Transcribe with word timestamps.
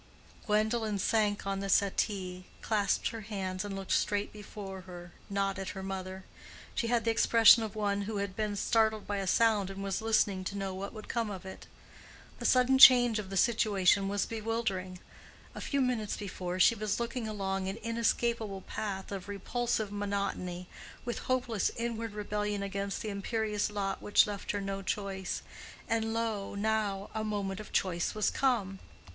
Gwendolen 0.47 0.97
sank 0.97 1.45
on 1.45 1.59
the 1.59 1.69
settee, 1.69 2.45
clasped 2.63 3.09
her 3.09 3.21
hands, 3.21 3.63
and 3.63 3.75
looked 3.75 3.91
straight 3.91 4.33
before 4.33 4.81
her, 4.87 5.11
not 5.29 5.59
at 5.59 5.69
her 5.77 5.83
mother. 5.83 6.23
She 6.73 6.87
had 6.87 7.05
the 7.05 7.11
expression 7.11 7.61
of 7.61 7.75
one 7.75 8.01
who 8.01 8.17
had 8.17 8.35
been 8.35 8.55
startled 8.55 9.05
by 9.05 9.17
a 9.17 9.27
sound 9.27 9.69
and 9.69 9.83
was 9.83 10.01
listening 10.01 10.43
to 10.45 10.57
know 10.57 10.73
what 10.73 10.91
would 10.91 11.07
come 11.07 11.29
of 11.29 11.45
it. 11.45 11.67
The 12.39 12.45
sudden 12.47 12.79
change 12.79 13.19
of 13.19 13.29
the 13.29 13.37
situation 13.37 14.07
was 14.07 14.25
bewildering. 14.25 14.97
A 15.53 15.61
few 15.61 15.79
minutes 15.81 16.17
before 16.17 16.59
she 16.59 16.73
was 16.73 16.99
looking 16.99 17.27
along 17.27 17.67
an 17.67 17.77
inescapable 17.77 18.61
path 18.61 19.11
of 19.11 19.27
repulsive 19.27 19.91
monotony, 19.91 20.67
with 21.05 21.19
hopeless 21.29 21.69
inward 21.75 22.13
rebellion 22.15 22.63
against 22.63 23.03
the 23.03 23.09
imperious 23.09 23.69
lot 23.69 24.01
which 24.01 24.25
left 24.25 24.49
her 24.49 24.61
no 24.61 24.81
choice: 24.81 25.43
and 25.87 26.11
lo, 26.11 26.55
now, 26.55 27.11
a 27.13 27.23
moment 27.23 27.59
of 27.59 27.71
choice 27.71 28.15
was 28.15 28.31
come. 28.31 28.79